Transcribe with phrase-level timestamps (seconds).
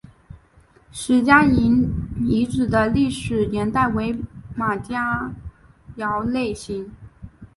[0.91, 1.87] 石家营
[2.25, 4.17] 遗址的历史年代为
[4.55, 5.31] 马家
[5.97, 6.89] 窑类型。